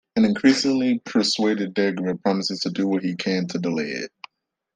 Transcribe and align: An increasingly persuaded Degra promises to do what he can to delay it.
An 0.15 0.25
increasingly 0.25 0.97
persuaded 1.05 1.75
Degra 1.75 2.19
promises 2.19 2.61
to 2.61 2.71
do 2.71 2.87
what 2.87 3.03
he 3.03 3.15
can 3.15 3.45
to 3.49 3.59
delay 3.59 3.91
it. 3.91 4.11